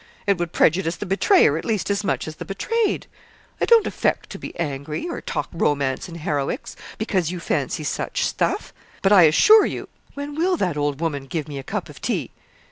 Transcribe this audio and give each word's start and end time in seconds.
It 0.25 0.39
would 0.39 0.51
prejudice 0.51 0.95
the 0.95 1.05
betrayer 1.05 1.59
at 1.59 1.63
least 1.63 1.91
as 1.91 2.03
much 2.03 2.27
as 2.27 2.37
the 2.37 2.43
betrayed. 2.43 3.05
I 3.61 3.65
don't 3.65 3.85
affect 3.85 4.31
to 4.31 4.39
be 4.39 4.59
angry, 4.59 5.07
or 5.07 5.21
talk 5.21 5.47
romance 5.53 6.07
and 6.07 6.21
heroics, 6.21 6.75
because 6.97 7.29
you 7.31 7.39
fancy 7.39 7.83
such 7.83 8.25
stuff; 8.25 8.73
but 9.03 9.11
I 9.11 9.25
assure 9.29 9.67
you 9.67 9.89
when 10.15 10.33
will 10.33 10.57
that 10.57 10.75
old 10.75 11.01
woman 11.01 11.27
give 11.27 11.47
me 11.47 11.59
a 11.59 11.63
cup 11.63 11.87
of 11.87 12.01
tea? 12.01 12.31